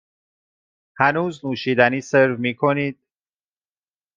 هنوز 0.99 1.45
نوشیدنی 1.45 2.01
سرو 2.01 2.37
می 2.37 2.55
کنید؟ 2.55 2.99